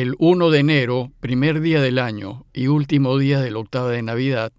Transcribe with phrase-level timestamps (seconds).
[0.00, 4.00] El 1 de enero, primer día del año y último día de la octava de
[4.00, 4.52] Navidad,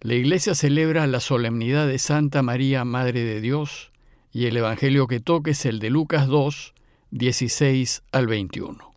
[0.00, 3.92] la Iglesia celebra la solemnidad de Santa María, Madre de Dios,
[4.32, 6.74] y el Evangelio que toque es el de Lucas 2,
[7.12, 8.92] 16 al 21.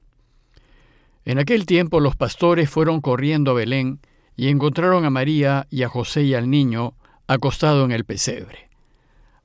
[1.26, 4.00] En aquel tiempo los pastores fueron corriendo a Belén
[4.36, 6.96] y encontraron a María y a José y al niño
[7.28, 8.68] acostado en el pesebre.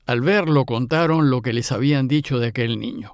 [0.07, 3.13] Al verlo contaron lo que les habían dicho de aquel niño.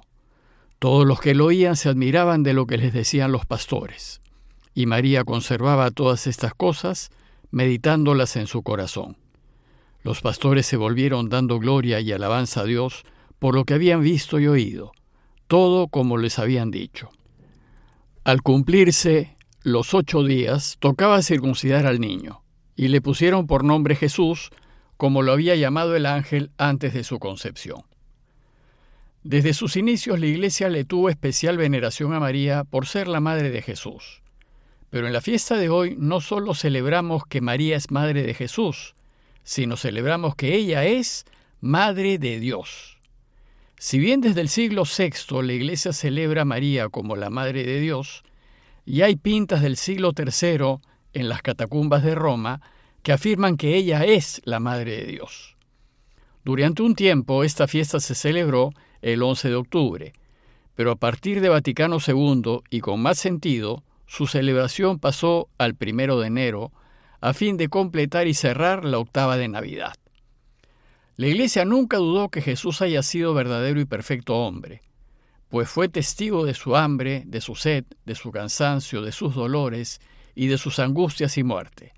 [0.78, 4.20] Todos los que lo oían se admiraban de lo que les decían los pastores.
[4.74, 7.10] Y María conservaba todas estas cosas,
[7.50, 9.16] meditándolas en su corazón.
[10.02, 13.04] Los pastores se volvieron dando gloria y alabanza a Dios
[13.38, 14.92] por lo que habían visto y oído,
[15.46, 17.08] todo como les habían dicho.
[18.22, 22.42] Al cumplirse los ocho días, tocaba circuncidar al niño,
[22.76, 24.50] y le pusieron por nombre Jesús,
[24.96, 27.85] como lo había llamado el ángel antes de su concepción.
[29.28, 33.50] Desde sus inicios la Iglesia le tuvo especial veneración a María por ser la madre
[33.50, 34.22] de Jesús.
[34.88, 38.94] Pero en la fiesta de hoy no solo celebramos que María es madre de Jesús,
[39.42, 41.24] sino celebramos que ella es
[41.60, 42.98] madre de Dios.
[43.76, 47.80] Si bien desde el siglo VI la Iglesia celebra a María como la madre de
[47.80, 48.22] Dios,
[48.84, 50.76] y hay pintas del siglo III
[51.14, 52.60] en las catacumbas de Roma
[53.02, 55.56] que afirman que ella es la madre de Dios.
[56.44, 58.70] Durante un tiempo esta fiesta se celebró
[59.12, 60.12] el 11 de octubre,
[60.74, 66.18] pero a partir de Vaticano II y con más sentido, su celebración pasó al primero
[66.18, 66.72] de enero
[67.20, 69.94] a fin de completar y cerrar la octava de Navidad.
[71.14, 74.82] La Iglesia nunca dudó que Jesús haya sido verdadero y perfecto hombre,
[75.50, 80.00] pues fue testigo de su hambre, de su sed, de su cansancio, de sus dolores
[80.34, 81.94] y de sus angustias y muerte.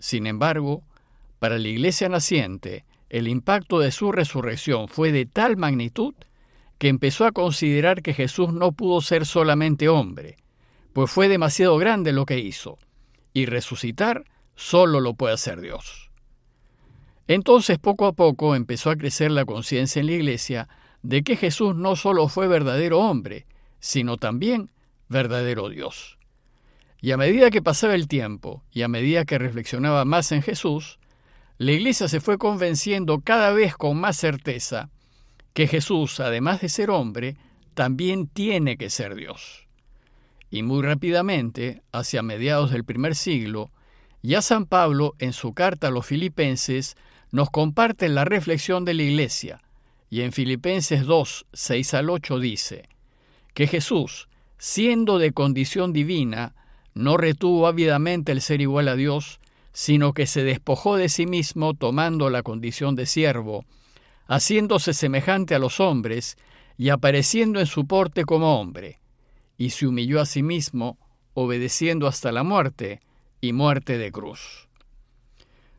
[0.00, 0.82] Sin embargo,
[1.38, 6.14] para la Iglesia naciente, el impacto de su resurrección fue de tal magnitud
[6.78, 10.36] que empezó a considerar que Jesús no pudo ser solamente hombre,
[10.92, 12.78] pues fue demasiado grande lo que hizo,
[13.32, 16.10] y resucitar solo lo puede hacer Dios.
[17.28, 20.68] Entonces poco a poco empezó a crecer la conciencia en la Iglesia
[21.02, 23.46] de que Jesús no solo fue verdadero hombre,
[23.78, 24.70] sino también
[25.08, 26.18] verdadero Dios.
[27.00, 30.98] Y a medida que pasaba el tiempo y a medida que reflexionaba más en Jesús,
[31.58, 34.90] la Iglesia se fue convenciendo cada vez con más certeza
[35.54, 37.36] que Jesús, además de ser hombre,
[37.72, 39.66] también tiene que ser Dios.
[40.50, 43.70] Y muy rápidamente, hacia mediados del primer siglo,
[44.22, 46.96] ya San Pablo, en su carta a los filipenses,
[47.30, 49.60] nos comparte la reflexión de la Iglesia,
[50.10, 52.88] y en Filipenses 2, 6 al 8 dice,
[53.54, 54.28] que Jesús,
[54.58, 56.54] siendo de condición divina,
[56.94, 59.40] no retuvo ávidamente el ser igual a Dios,
[59.76, 63.66] sino que se despojó de sí mismo tomando la condición de siervo,
[64.26, 66.38] haciéndose semejante a los hombres
[66.78, 69.02] y apareciendo en su porte como hombre,
[69.58, 70.96] y se humilló a sí mismo,
[71.34, 73.00] obedeciendo hasta la muerte
[73.42, 74.66] y muerte de cruz.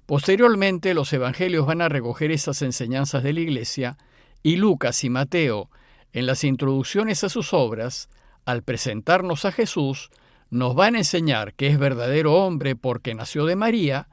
[0.05, 3.97] Posteriormente los evangelios van a recoger esas enseñanzas de la Iglesia
[4.43, 5.71] y Lucas y Mateo,
[6.13, 8.09] en las introducciones a sus obras,
[8.45, 10.11] al presentarnos a Jesús,
[10.49, 14.07] nos van a enseñar que es verdadero hombre porque nació de María,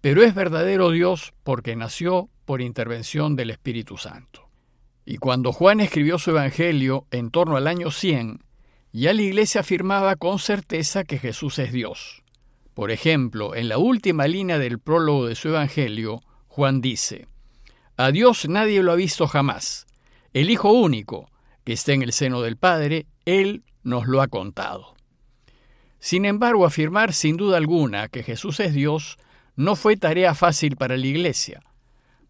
[0.00, 4.48] pero es verdadero Dios porque nació por intervención del Espíritu Santo.
[5.04, 8.40] Y cuando Juan escribió su Evangelio en torno al año 100,
[8.92, 12.22] ya la Iglesia afirmaba con certeza que Jesús es Dios.
[12.74, 17.26] Por ejemplo, en la última línea del prólogo de su Evangelio, Juan dice,
[17.96, 19.86] A Dios nadie lo ha visto jamás.
[20.32, 21.30] El Hijo único,
[21.64, 24.94] que está en el seno del Padre, Él nos lo ha contado.
[26.02, 29.18] Sin embargo, afirmar sin duda alguna que Jesús es Dios
[29.54, 31.62] no fue tarea fácil para la Iglesia.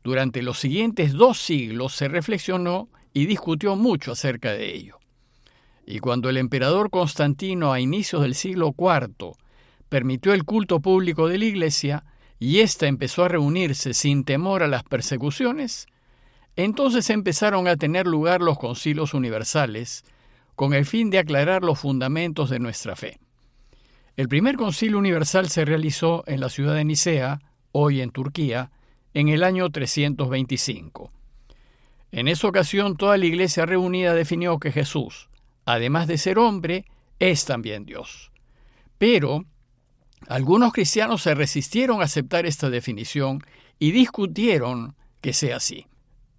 [0.04, 4.98] Durante los siguientes dos siglos se reflexionó y discutió mucho acerca de ello.
[5.86, 9.36] Y cuando el emperador Constantino a inicios del siglo IV
[9.88, 12.04] permitió el culto público de la Iglesia
[12.38, 15.86] y ésta empezó a reunirse sin temor a las persecuciones,
[16.56, 20.04] entonces empezaron a tener lugar los concilios universales
[20.56, 23.21] con el fin de aclarar los fundamentos de nuestra fe.
[24.14, 27.40] El primer concilio universal se realizó en la ciudad de Nicea,
[27.72, 28.70] hoy en Turquía,
[29.14, 31.10] en el año 325.
[32.10, 35.30] En esa ocasión toda la iglesia reunida definió que Jesús,
[35.64, 36.84] además de ser hombre,
[37.20, 38.32] es también Dios.
[38.98, 39.46] Pero
[40.28, 43.42] algunos cristianos se resistieron a aceptar esta definición
[43.78, 45.86] y discutieron que sea así.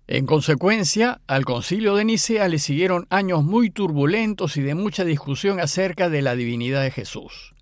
[0.05, 5.59] En consecuencia, al concilio de Nicea le siguieron años muy turbulentos y de mucha discusión
[5.59, 7.52] acerca de la divinidad de Jesús.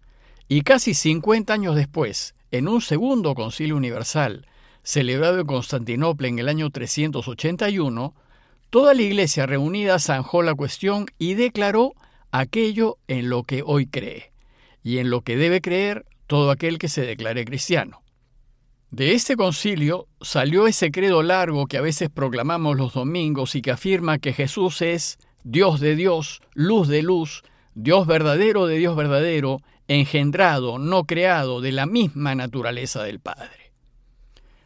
[0.54, 4.48] Y casi 50 años después, en un segundo concilio universal,
[4.84, 8.14] celebrado en Constantinopla en el año 381,
[8.70, 11.94] toda la iglesia reunida zanjó la cuestión y declaró
[12.32, 14.34] aquello en lo que hoy cree,
[14.84, 18.02] y en lo que debe creer todo aquel que se declare cristiano.
[18.90, 23.72] De este concilio salió ese credo largo que a veces proclamamos los domingos y que
[23.72, 27.42] afirma que Jesús es Dios de Dios, luz de luz,
[27.74, 29.62] Dios verdadero de Dios verdadero,
[30.00, 33.72] engendrado, no creado, de la misma naturaleza del Padre.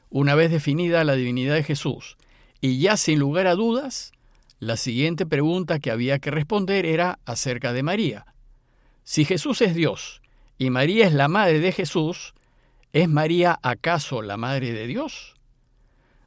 [0.10, 2.18] Una vez definida la divinidad de Jesús,
[2.62, 4.12] y ya sin lugar a dudas,
[4.60, 8.26] la siguiente pregunta que había que responder era acerca de María.
[9.04, 10.22] Si Jesús es Dios
[10.58, 12.34] y María es la madre de Jesús,
[12.96, 15.36] ¿Es María acaso la Madre de Dios?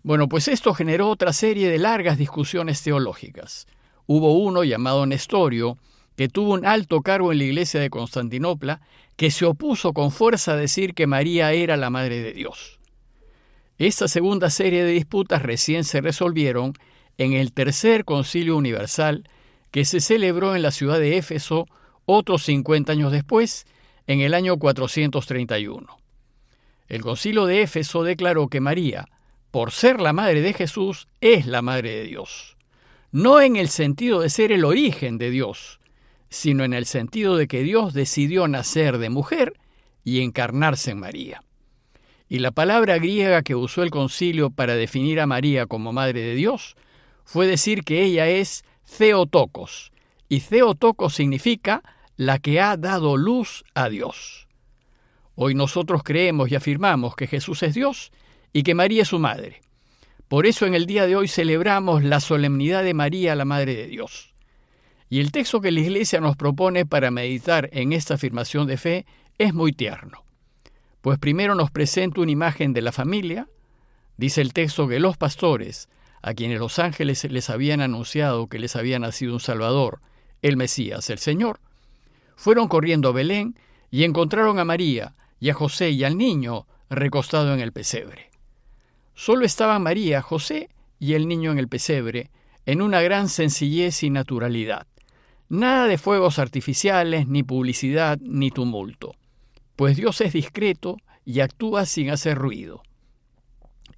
[0.03, 3.67] Bueno, pues esto generó otra serie de largas discusiones teológicas.
[4.05, 5.79] Hubo uno llamado Nestorio,
[6.19, 8.81] que tuvo un alto cargo en la iglesia de Constantinopla,
[9.15, 12.81] que se opuso con fuerza a decir que María era la Madre de Dios.
[13.79, 16.73] Esta segunda serie de disputas recién se resolvieron
[17.19, 19.31] en el Tercer Concilio Universal,
[19.71, 21.69] que se celebró en la ciudad de Éfeso
[22.05, 23.65] otros 50 años después,
[24.09, 25.99] en el año 431.
[26.89, 29.07] El concilio de Éfeso declaró que María,
[29.53, 32.57] por ser la madre de Jesús, es la madre de Dios.
[33.13, 35.78] No en el sentido de ser el origen de Dios,
[36.29, 39.55] sino en el sentido de que Dios decidió nacer de mujer
[40.05, 41.43] y encarnarse en María.
[42.29, 46.35] Y la palabra griega que usó el concilio para definir a María como madre de
[46.35, 46.77] Dios
[47.25, 48.65] fue decir que ella es
[48.99, 49.93] Theotokos,
[50.29, 51.83] y Theotokos significa
[52.17, 54.49] la que ha dado luz a Dios.
[55.35, 58.11] Hoy nosotros creemos y afirmamos que Jesús es Dios
[58.53, 59.61] y que María es su madre.
[60.27, 63.87] Por eso en el día de hoy celebramos la solemnidad de María, la Madre de
[63.87, 64.35] Dios.
[65.11, 69.07] Y el texto que la Iglesia nos propone para meditar en esta afirmación de fe
[69.39, 70.25] es muy tierno.
[71.01, 73.49] Pues primero nos presenta una imagen de la familia.
[74.17, 75.89] Dice el texto que los pastores,
[76.23, 80.01] a quienes los ángeles les habían anunciado que les había nacido un Salvador,
[80.43, 81.61] el Mesías, el Señor,
[82.37, 83.59] fueron corriendo a Belén
[83.91, 88.31] y encontraron a María, y a José y al niño recostado en el pesebre.
[89.15, 90.69] Solo estaban María, José
[90.99, 92.31] y el niño en el pesebre,
[92.67, 94.87] en una gran sencillez y naturalidad.
[95.49, 99.15] Nada de fuegos artificiales, ni publicidad, ni tumulto,
[99.77, 102.83] pues Dios es discreto y actúa sin hacer ruido.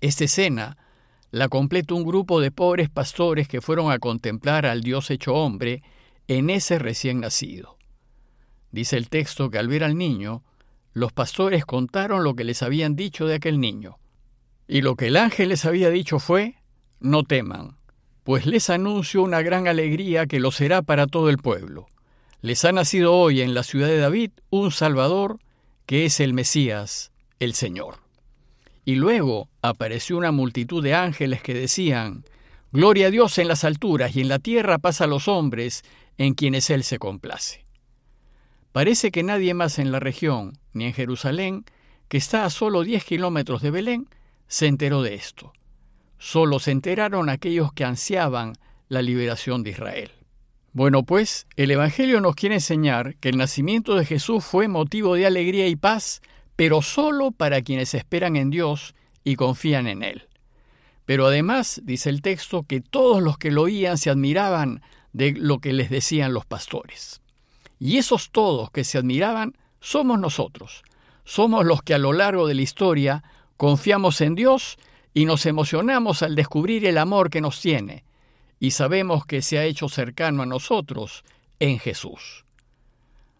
[0.00, 0.79] Esta escena
[1.31, 5.82] la completa un grupo de pobres pastores que fueron a contemplar al Dios hecho hombre
[6.26, 7.76] en ese recién nacido.
[8.73, 10.43] Dice el texto que al ver al niño,
[10.93, 13.99] los pastores contaron lo que les habían dicho de aquel niño.
[14.67, 16.56] Y lo que el ángel les había dicho fue,
[17.00, 17.76] no teman,
[18.30, 21.88] pues les anuncio una gran alegría que lo será para todo el pueblo.
[22.42, 25.40] Les ha nacido hoy en la ciudad de David un Salvador,
[25.84, 27.10] que es el Mesías,
[27.40, 27.96] el Señor.
[28.84, 32.22] Y luego apareció una multitud de ángeles que decían,
[32.70, 35.82] Gloria a Dios en las alturas y en la tierra paz a los hombres
[36.16, 37.64] en quienes Él se complace.
[38.70, 41.64] Parece que nadie más en la región, ni en Jerusalén,
[42.06, 44.08] que está a solo 10 kilómetros de Belén,
[44.46, 45.52] se enteró de esto.
[46.20, 48.52] Solo se enteraron aquellos que ansiaban
[48.88, 50.11] la liberación de Israel.
[50.75, 55.25] Bueno, pues el Evangelio nos quiere enseñar que el nacimiento de Jesús fue motivo de
[55.25, 56.20] alegría y paz,
[56.56, 58.94] pero solo para quienes esperan en Dios
[59.25, 60.28] y confían en Él.
[61.06, 64.82] Pero además, dice el texto, que todos los que lo oían se admiraban
[65.14, 67.23] de lo que les decían los pastores.
[67.78, 70.83] Y esos todos que se admiraban somos nosotros.
[71.25, 73.25] Somos los que a lo largo de la historia
[73.56, 74.76] confiamos en Dios
[75.12, 78.05] y nos emocionamos al descubrir el amor que nos tiene,
[78.59, 81.25] y sabemos que se ha hecho cercano a nosotros
[81.59, 82.45] en Jesús.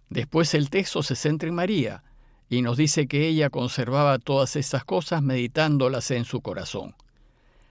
[0.09, 2.03] Después el texto se centra en María
[2.49, 6.97] y nos dice que ella conservaba todas estas cosas meditándolas en su corazón.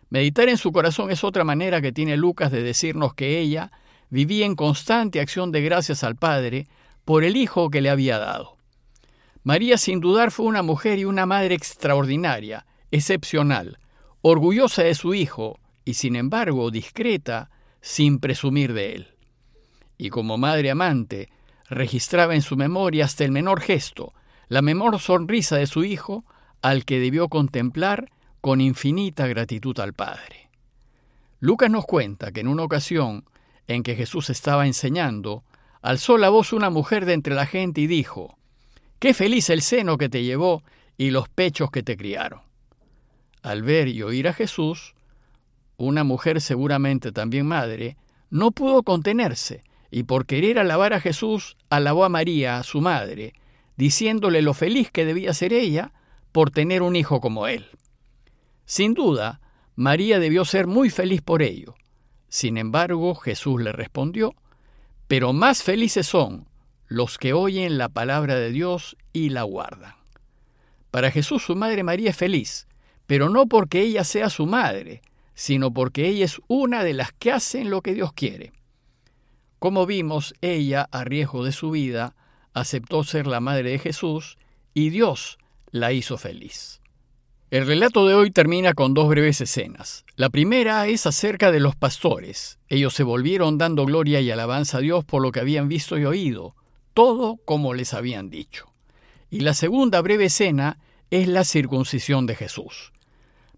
[0.10, 3.72] Meditar en su corazón es otra manera que tiene Lucas de decirnos que ella
[4.10, 6.68] vivía en constante acción de gracias al Padre
[7.04, 8.58] por el Hijo que le había dado.
[9.44, 13.80] María sin dudar fue una mujer y una madre extraordinaria, excepcional,
[14.22, 17.50] orgullosa de su Hijo y sin embargo discreta,
[17.82, 19.08] sin presumir de él.
[19.98, 21.30] Y como madre amante,
[21.70, 24.14] registraba en su memoria hasta el menor gesto,
[24.48, 26.26] la menor sonrisa de su Hijo,
[26.62, 28.10] al que debió contemplar
[28.42, 30.50] con infinita gratitud al Padre.
[31.40, 33.26] Lucas nos cuenta que en una ocasión
[33.68, 35.44] en que Jesús estaba enseñando,
[35.82, 38.38] alzó la voz una mujer de entre la gente y dijo,
[39.00, 40.64] Qué feliz el seno que te llevó
[40.98, 42.49] y los pechos que te criaron.
[43.42, 44.96] Al ver y oír a Jesús,
[45.78, 47.98] una mujer seguramente también madre,
[48.30, 53.34] no pudo contenerse y por querer alabar a Jesús, alabó a María, su madre,
[53.76, 55.94] diciéndole lo feliz que debía ser ella
[56.32, 57.66] por tener un hijo como él.
[58.66, 59.42] Sin duda,
[59.76, 61.76] María debió ser muy feliz por ello,
[62.30, 64.36] sin embargo, Jesús le respondió,
[65.08, 66.48] pero más felices son
[66.88, 69.96] los que oyen la palabra de Dios y la guardan.
[70.92, 72.68] Para Jesús su madre María es feliz,
[73.10, 75.02] pero no porque ella sea su madre,
[75.34, 78.52] sino porque ella es una de las que hacen lo que Dios quiere.
[79.58, 82.14] Como vimos, ella, a riesgo de su vida,
[82.54, 84.38] aceptó ser la madre de Jesús
[84.76, 85.40] y Dios
[85.72, 86.82] la hizo feliz.
[87.50, 90.06] El relato de hoy termina con dos breves escenas.
[90.16, 92.60] La primera es acerca de los pastores.
[92.68, 96.06] Ellos se volvieron dando gloria y alabanza a Dios por lo que habían visto y
[96.06, 96.56] oído,
[96.94, 98.72] todo como les habían dicho.
[99.32, 100.78] Y la segunda breve escena
[101.10, 102.92] es la circuncisión de Jesús.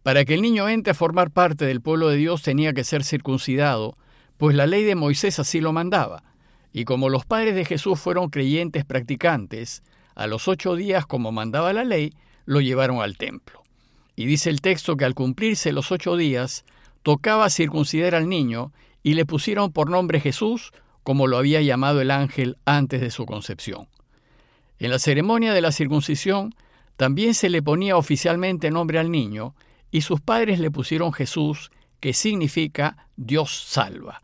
[0.03, 3.03] Para que el niño entre a formar parte del pueblo de Dios tenía que ser
[3.03, 3.96] circuncidado,
[4.38, 6.24] pues la ley de Moisés así lo mandaba.
[6.74, 9.84] Y como los padres de Jesús fueron creyentes practicantes,
[10.15, 12.13] a los ocho días, como mandaba la ley,
[12.46, 13.62] lo llevaron al templo.
[14.15, 16.65] Y dice el texto que al cumplirse los ocho días,
[17.03, 18.72] tocaba circuncidar al niño
[19.03, 20.72] y le pusieron por nombre Jesús,
[21.03, 23.88] como lo había llamado el ángel antes de su concepción.
[24.79, 26.55] En la ceremonia de la circuncisión
[26.98, 29.55] también se le ponía oficialmente nombre al niño
[29.92, 34.22] y sus padres le pusieron Jesús, que significa Dios salva.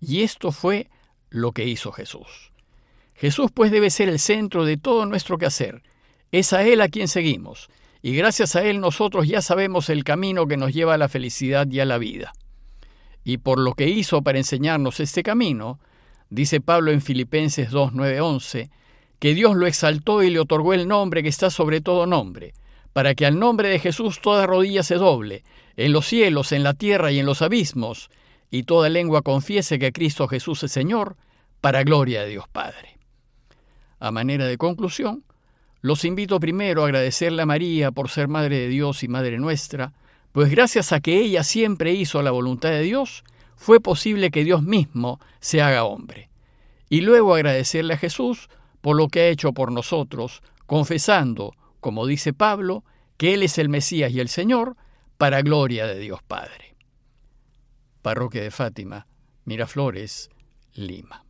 [0.00, 0.88] Y esto fue
[1.30, 2.52] lo que hizo Jesús.
[3.14, 5.82] Jesús pues debe ser el centro de todo nuestro quehacer.
[6.32, 7.68] Es a Él a quien seguimos
[8.02, 11.66] y gracias a Él nosotros ya sabemos el camino que nos lleva a la felicidad
[11.68, 12.32] y a la vida.
[13.24, 15.80] Y por lo que hizo para enseñarnos este camino,
[16.30, 18.70] dice Pablo en Filipenses 2, 9, 11,
[19.18, 22.52] que Dios lo exaltó y le otorgó el nombre que está sobre todo nombre,
[22.96, 25.44] para que al nombre de Jesús toda rodilla se doble,
[25.76, 28.08] en los cielos, en la tierra y en los abismos,
[28.50, 31.18] y toda lengua confiese que Cristo Jesús es Señor,
[31.60, 32.96] para gloria de Dios Padre.
[34.00, 35.24] A manera de conclusión,
[35.82, 39.92] los invito primero a agradecerle a María por ser Madre de Dios y Madre nuestra,
[40.32, 43.24] pues gracias a que ella siempre hizo la voluntad de Dios,
[43.56, 46.30] fue posible que Dios mismo se haga hombre.
[46.88, 48.48] Y luego agradecerle a Jesús
[48.80, 51.52] por lo que ha hecho por nosotros, confesando,
[51.86, 52.82] como dice Pablo,
[53.16, 54.76] que Él es el Mesías y el Señor,
[55.18, 56.74] para gloria de Dios Padre.
[58.02, 59.06] Parroquia de Fátima,
[59.44, 60.28] Miraflores,
[60.74, 61.25] Lima.